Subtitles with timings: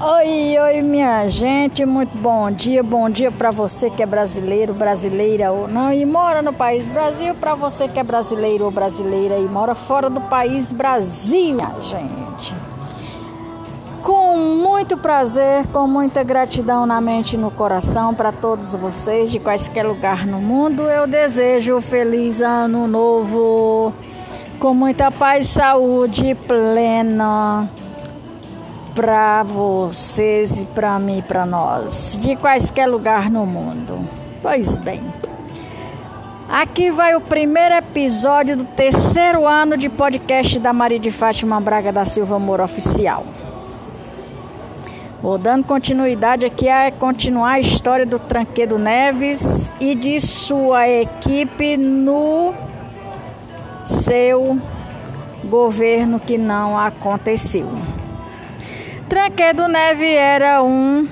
[0.00, 5.50] Oi, oi, minha gente, muito bom dia, bom dia para você que é brasileiro, brasileira
[5.50, 9.48] ou não e mora no país Brasil, para você que é brasileiro ou brasileira e
[9.48, 12.54] mora fora do país Brasil, minha gente.
[14.00, 19.40] Com muito prazer, com muita gratidão na mente e no coração para todos vocês de
[19.40, 23.92] quaisquer lugar no mundo, eu desejo feliz ano novo,
[24.60, 27.68] com muita paz saúde plena
[28.98, 34.04] para vocês e para mim e para nós, de quaisquer lugar no mundo.
[34.42, 35.00] Pois bem,
[36.48, 41.92] aqui vai o primeiro episódio do terceiro ano de podcast da Maria de Fátima Braga
[41.92, 43.24] da Silva Amor Oficial.
[45.22, 51.76] Vou dando continuidade aqui a continuar a história do Tranquedo Neves e de sua equipe
[51.76, 52.52] no
[53.84, 54.60] seu
[55.44, 57.68] governo que não aconteceu.
[59.08, 61.08] Tranquedo Neve era um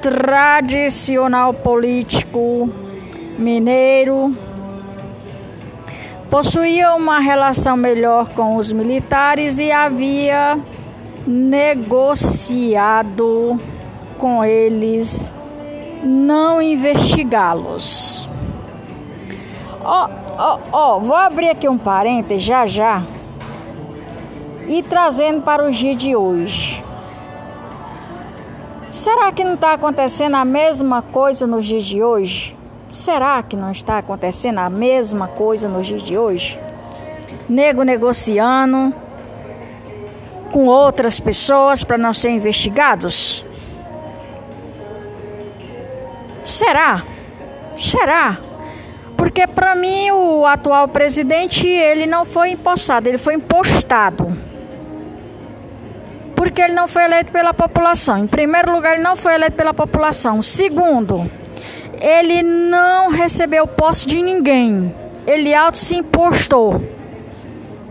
[0.00, 2.70] tradicional político
[3.36, 4.32] mineiro.
[6.30, 10.56] Possuía uma relação melhor com os militares e havia
[11.26, 12.00] negociado
[14.18, 15.32] com eles
[16.04, 18.28] não investigá-los.
[19.82, 20.08] Ó,
[20.38, 23.02] ó, ó, vou abrir aqui um parênteses já já
[24.68, 26.85] e trazendo para o dia de hoje.
[28.96, 32.56] Será que não está acontecendo a mesma coisa nos dias de hoje?
[32.88, 36.58] Será que não está acontecendo a mesma coisa nos dias de hoje?
[37.46, 38.94] Nego negociando
[40.50, 43.44] com outras pessoas para não serem investigados?
[46.42, 47.02] Será?
[47.76, 48.38] Será?
[49.14, 54.55] Porque para mim o atual presidente ele não foi empossado, ele foi impostado
[56.46, 58.18] porque ele não foi eleito pela população.
[58.18, 60.40] Em primeiro lugar, ele não foi eleito pela população.
[60.40, 61.28] Segundo,
[62.00, 64.94] ele não recebeu posse de ninguém.
[65.26, 66.80] Ele auto se impostou.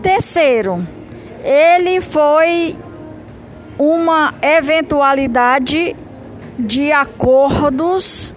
[0.00, 0.82] Terceiro,
[1.44, 2.78] ele foi
[3.78, 5.94] uma eventualidade
[6.58, 8.34] de acordos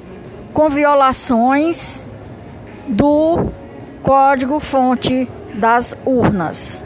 [0.53, 2.06] com violações
[2.90, 3.46] do
[4.03, 6.85] código-fonte das urnas.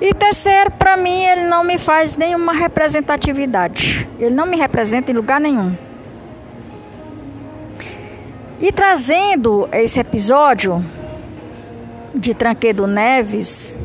[0.00, 4.06] E terceiro, para mim, ele não me faz nenhuma representatividade.
[4.18, 5.74] Ele não me representa em lugar nenhum.
[8.60, 10.84] E trazendo esse episódio
[12.14, 13.76] de Tranquedo Neves,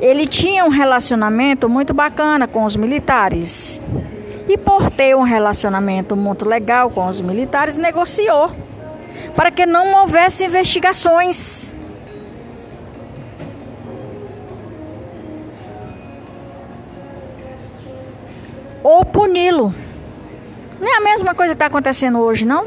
[0.00, 3.80] ele tinha um relacionamento muito bacana com os militares.
[4.48, 8.50] E por ter um relacionamento muito legal com os militares, negociou
[9.36, 11.69] para que não houvesse investigações
[18.82, 19.74] ou puni-lo.
[20.80, 22.66] Não é a mesma coisa que está acontecendo hoje, não?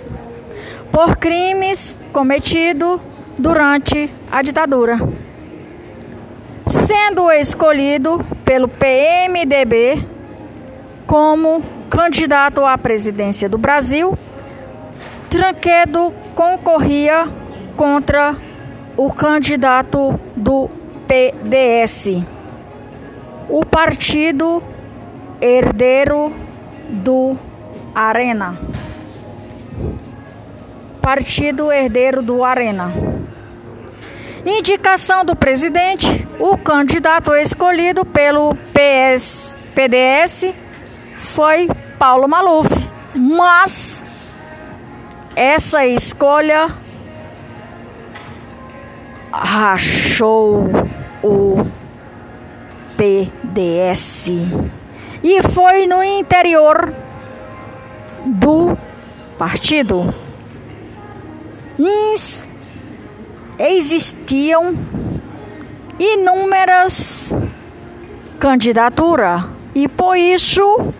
[0.92, 3.00] Por crimes cometidos
[3.38, 5.00] durante a ditadura.
[6.68, 10.06] Sendo escolhido pelo PMDB
[11.08, 14.18] como candidato à presidência do Brasil,
[15.34, 17.28] Tranquedo concorria
[17.76, 18.36] contra
[18.96, 20.70] o candidato do
[21.08, 22.24] PDS,
[23.50, 24.62] o Partido
[25.44, 26.34] herdeiro
[26.88, 27.38] do
[27.94, 28.58] Arena.
[31.02, 32.94] Partido herdeiro do Arena.
[34.46, 40.54] Indicação do presidente: o candidato escolhido pelo PS, PDS
[41.18, 42.70] foi Paulo Maluf.
[43.14, 44.02] Mas
[45.36, 46.70] essa escolha
[49.30, 50.70] rachou
[51.22, 51.66] o
[52.96, 54.32] PDS
[55.24, 56.94] e foi no interior
[58.26, 58.78] do
[59.38, 60.14] partido.
[63.58, 64.76] Existiam
[65.98, 67.34] inúmeras
[68.40, 70.94] candidaturas e por isso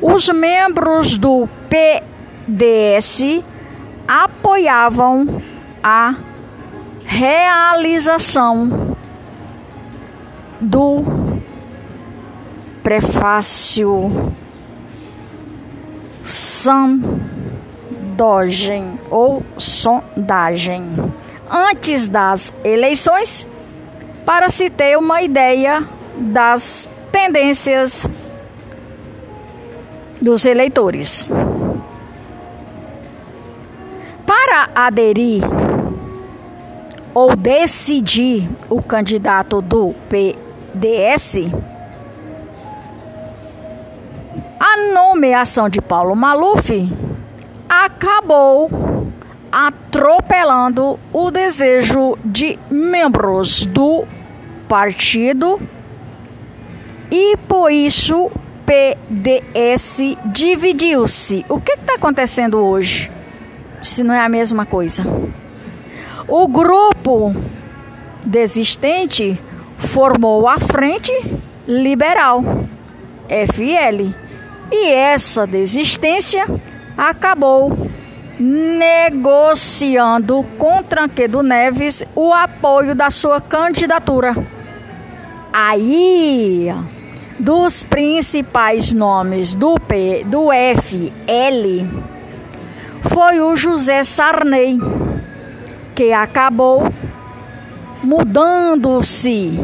[0.00, 3.42] os membros do PDS
[4.06, 5.42] apoiavam
[5.82, 6.14] a
[7.04, 8.96] realização
[10.60, 10.95] do
[12.86, 14.32] prefácio
[16.22, 17.00] sondagem
[19.10, 20.84] ou sondagem
[21.50, 23.44] antes das eleições
[24.24, 25.84] para se ter uma ideia
[26.16, 28.08] das tendências
[30.22, 31.28] dos eleitores.
[34.24, 35.42] Para aderir
[37.12, 41.50] ou decidir o candidato do PDS,
[44.76, 46.70] A nomeação de Paulo Maluf
[47.66, 48.70] acabou
[49.50, 54.04] atropelando o desejo de membros do
[54.68, 55.58] partido
[57.10, 58.30] e por isso
[58.66, 61.46] PDS dividiu-se.
[61.48, 63.10] O que está acontecendo hoje?
[63.82, 65.04] Se não é a mesma coisa.
[66.28, 67.34] O grupo
[68.26, 69.40] desistente
[69.78, 71.14] formou a Frente
[71.66, 72.42] Liberal,
[73.26, 74.25] FL,
[74.70, 76.46] e essa desistência
[76.96, 77.90] acabou
[78.38, 84.34] negociando com Tranquedo Neves o apoio da sua candidatura.
[85.52, 86.72] Aí,
[87.38, 91.86] dos principais nomes do P, do FL,
[93.08, 94.78] foi o José Sarney,
[95.94, 96.92] que acabou
[98.02, 99.58] mudando-se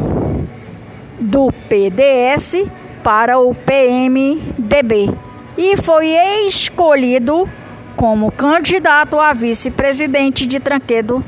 [1.21, 2.65] do PDS
[3.03, 5.13] para o PMDB
[5.57, 6.09] e foi
[6.47, 7.49] escolhido
[7.97, 11.25] como candidato a vice-presidente de Tranquedo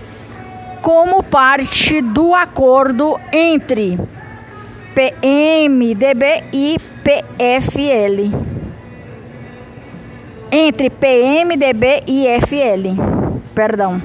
[0.80, 3.98] como parte do acordo entre
[4.94, 8.54] PMDB e PFL.
[10.50, 13.00] Entre PMDB e FL.
[13.54, 14.00] Perdão.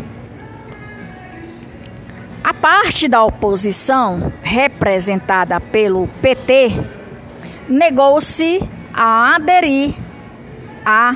[2.43, 6.98] A parte da oposição, representada pelo PT,
[7.69, 8.61] negou-se
[8.93, 9.93] a aderir
[10.85, 11.15] à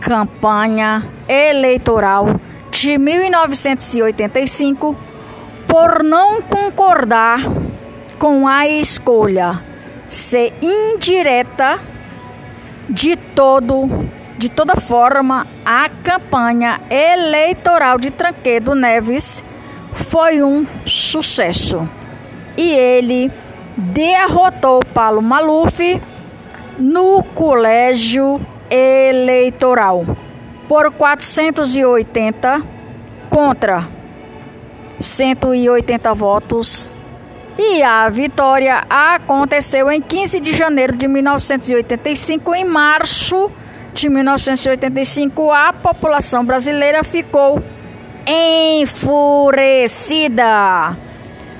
[0.00, 2.38] campanha eleitoral
[2.70, 4.94] de 1985
[5.66, 7.40] por não concordar
[8.18, 9.62] com a escolha
[10.08, 11.80] ser indireta
[12.88, 13.88] de todo
[14.36, 19.42] de toda forma a campanha eleitoral de Tranquedo Neves
[19.94, 21.88] foi um sucesso.
[22.56, 23.32] E ele
[23.76, 26.00] derrotou Paulo Maluf
[26.78, 28.40] no colégio
[28.70, 30.04] eleitoral
[30.68, 32.62] por 480
[33.30, 33.86] contra
[34.98, 36.90] 180 votos.
[37.56, 42.52] E a vitória aconteceu em 15 de janeiro de 1985.
[42.54, 43.50] Em março
[43.92, 47.62] de 1985, a população brasileira ficou
[48.26, 49.54] enfurecida.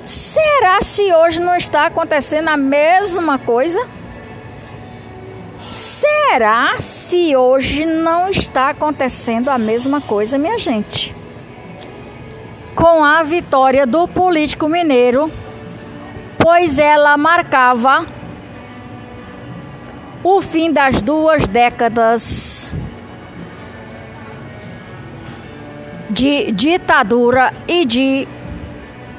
[0.05, 3.89] Será se hoje não está acontecendo a mesma coisa?
[5.73, 11.17] Será se hoje não está acontecendo a mesma coisa, minha gente?
[12.77, 15.33] Com a vitória do político mineiro,
[16.39, 18.05] pois ela marcava
[20.23, 22.75] o fim das duas décadas
[26.11, 28.29] de ditadura e de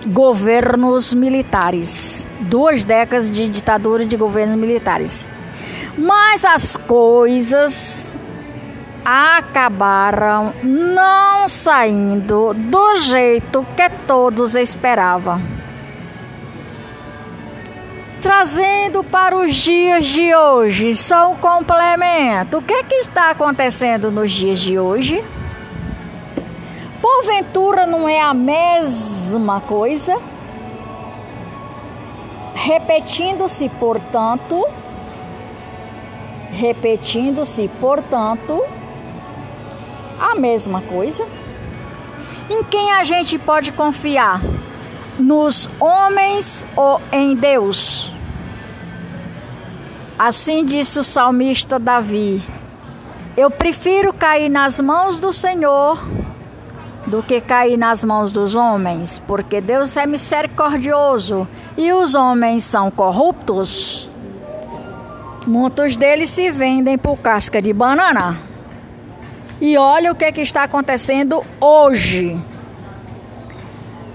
[0.05, 2.27] governos militares.
[2.41, 5.27] Duas décadas de ditadura de governos militares.
[5.97, 8.13] Mas as coisas
[9.03, 15.41] acabaram não saindo do jeito que todos esperavam.
[18.19, 22.57] Trazendo para os dias de hoje, só um complemento.
[22.57, 25.23] O que, é que está acontecendo nos dias de hoje?
[27.15, 30.21] Porventura não é a mesma coisa?
[32.53, 34.67] Repetindo-se, portanto,
[36.51, 38.61] repetindo-se, portanto,
[40.19, 41.25] a mesma coisa.
[42.49, 44.41] Em quem a gente pode confiar?
[45.17, 48.11] Nos homens ou em Deus?
[50.19, 52.43] Assim disse o salmista Davi:
[53.37, 56.24] Eu prefiro cair nas mãos do Senhor
[57.15, 62.91] do que cair nas mãos dos homens, porque Deus é misericordioso e os homens são
[62.91, 64.09] corruptos.
[65.47, 68.37] Muitos deles se vendem por casca de banana.
[69.61, 72.37] E olha o que, que está acontecendo hoje.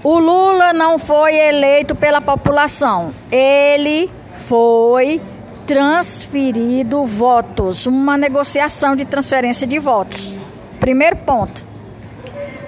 [0.03, 4.11] O Lula não foi eleito pela população, ele
[4.47, 5.19] foi
[5.65, 10.35] transferido votos, uma negociação de transferência de votos.
[10.79, 11.70] Primeiro ponto.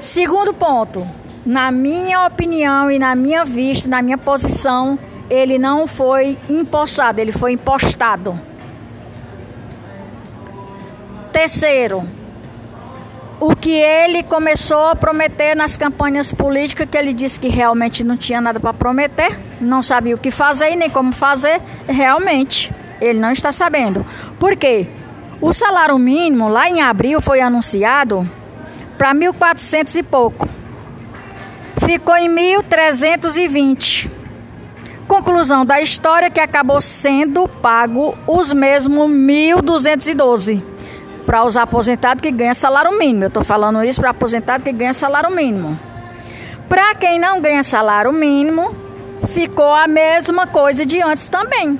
[0.03, 1.07] Segundo ponto,
[1.45, 7.31] na minha opinião e na minha vista, na minha posição, ele não foi impostado, ele
[7.31, 8.37] foi impostado.
[11.31, 12.03] Terceiro,
[13.39, 18.17] o que ele começou a prometer nas campanhas políticas, que ele disse que realmente não
[18.17, 23.19] tinha nada para prometer, não sabia o que fazer e nem como fazer, realmente ele
[23.19, 24.05] não está sabendo.
[24.37, 24.85] Por quê?
[25.39, 28.29] O salário mínimo lá em abril foi anunciado
[28.97, 30.47] para 1.400 e pouco.
[31.85, 34.09] Ficou em 1.320.
[35.07, 40.61] conclusão da história que acabou sendo pago os mesmos 1.212
[41.25, 43.25] para os aposentados que ganham salário mínimo.
[43.25, 45.77] Eu estou falando isso para aposentado que ganha salário mínimo.
[46.67, 48.75] Para quem não ganha salário mínimo,
[49.27, 51.79] ficou a mesma coisa de antes também.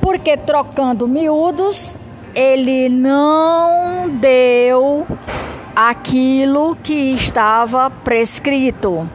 [0.00, 1.96] Porque trocando miúdos,
[2.34, 5.06] ele não deu
[5.76, 9.06] aquilo que estava prescrito.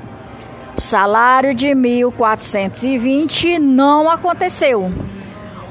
[0.77, 4.93] O salário de 1.420 não aconteceu.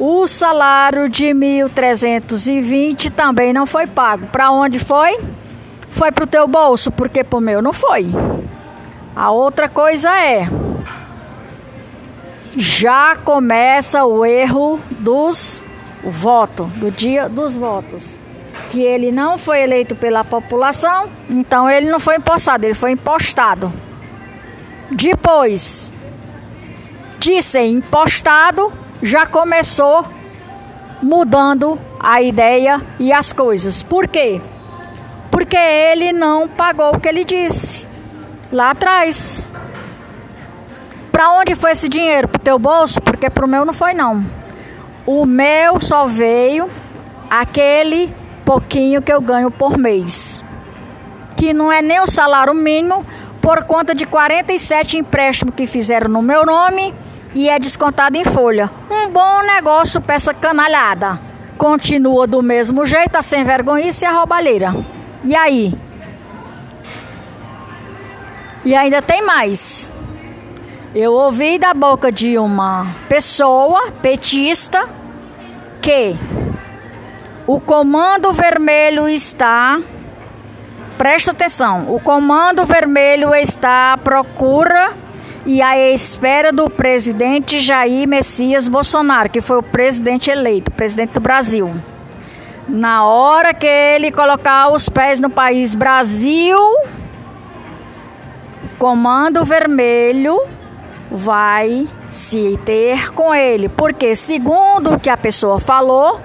[0.01, 4.27] O salário de 1.320 também não foi pago.
[4.27, 5.21] Para onde foi?
[5.91, 8.09] Foi para o teu bolso, porque para o meu não foi.
[9.15, 10.49] A outra coisa é
[12.57, 15.63] já começa o erro dos
[16.03, 18.19] o voto, do dia dos votos.
[18.71, 23.73] Que ele não foi eleito pela população, então ele não foi impostado, ele foi impostado.
[24.91, 25.93] Depois
[27.19, 30.07] de ser impostado, já começou
[31.03, 33.83] mudando a ideia e as coisas.
[33.83, 34.41] Por quê?
[35.31, 37.87] Porque ele não pagou o que ele disse
[38.53, 39.47] lá atrás.
[41.13, 42.29] Para onde foi esse dinheiro?
[42.29, 43.01] Para o teu bolso?
[43.01, 44.25] Porque para o meu não foi não.
[45.07, 46.71] O meu só veio
[47.29, 48.13] aquele
[48.51, 50.43] pouquinho que eu ganho por mês.
[51.37, 53.07] Que não é nem o salário mínimo,
[53.41, 56.93] por conta de 47 empréstimos que fizeram no meu nome
[57.33, 58.69] e é descontado em folha.
[58.91, 61.17] Um bom negócio para essa canalhada.
[61.57, 64.75] Continua do mesmo jeito, a sem vergonhice e a roubalheira.
[65.23, 65.73] E aí?
[68.65, 69.93] E ainda tem mais.
[70.93, 74.89] Eu ouvi da boca de uma pessoa petista
[75.81, 76.17] que
[77.53, 79.81] o comando vermelho está
[80.97, 84.93] Presta atenção, o Comando Vermelho está à procura
[85.47, 91.21] e à espera do presidente Jair Messias Bolsonaro, que foi o presidente eleito, presidente do
[91.21, 91.75] Brasil.
[92.69, 96.61] Na hora que ele colocar os pés no país Brasil,
[98.63, 100.39] o Comando Vermelho
[101.11, 106.21] vai se ter com ele, porque segundo o que a pessoa falou,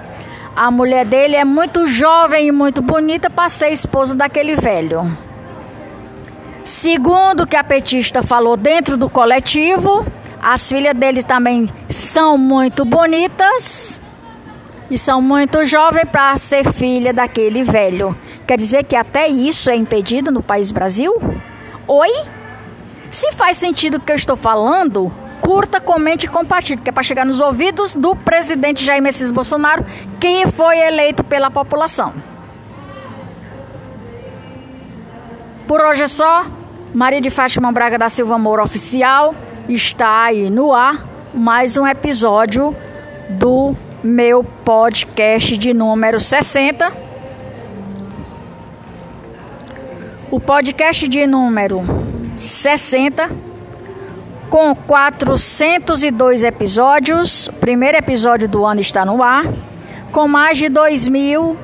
[0.56, 5.16] a mulher dele é muito jovem e muito bonita para ser esposa daquele velho.
[6.64, 10.04] Segundo o que a petista falou dentro do coletivo,
[10.42, 14.00] as filhas dele também são muito bonitas
[14.90, 18.16] e são muito jovens para ser filha daquele velho.
[18.46, 21.14] Quer dizer que até isso é impedido no país Brasil?
[21.86, 22.10] Oi?
[23.10, 27.02] Se faz sentido o que eu estou falando, curta, comente e compartilhe, que é para
[27.02, 29.84] chegar nos ouvidos do presidente Jair Messias Bolsonaro,
[30.20, 32.12] que foi eleito pela população.
[35.66, 36.46] Por hoje é só.
[36.94, 39.34] Maria de Fátima Braga da Silva Moura Oficial
[39.68, 42.74] está aí no ar mais um episódio
[43.28, 46.90] do meu podcast de número 60.
[50.30, 51.82] O podcast de número
[52.36, 53.28] 60
[54.50, 57.48] com 402 episódios.
[57.48, 59.44] O primeiro episódio do ano está no ar,
[60.12, 61.56] com mais de 2 mil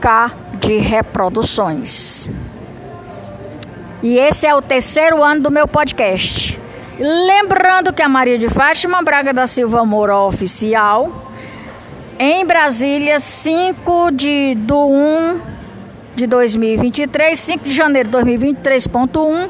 [0.00, 2.28] K de reproduções.
[4.02, 6.58] E esse é o terceiro ano do meu podcast.
[6.98, 11.30] Lembrando que a Maria de Fátima Braga da Silva Moura Oficial,
[12.18, 15.40] em Brasília, 5 de, do 1
[16.16, 19.48] de 2023, 5 de janeiro de 2023.1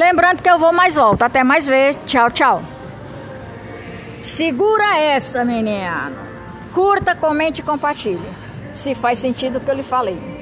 [0.00, 1.26] Lembrando que eu vou mais volta.
[1.26, 1.94] Até mais ver.
[2.06, 2.62] Tchau, tchau.
[4.22, 6.16] Segura essa, menino.
[6.72, 8.30] Curta, comente e compartilhe.
[8.72, 10.39] Se faz sentido o que eu lhe falei.